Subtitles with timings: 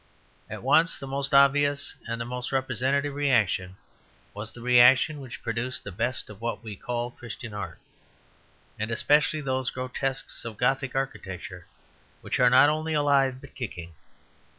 [0.49, 3.77] At once the most obvious and the most representative reaction
[4.33, 7.77] was the reaction which produced the best of what we call Christian Art;
[8.79, 11.67] and especially those grotesques of Gothic architecture,
[12.21, 13.93] which are not only alive but kicking.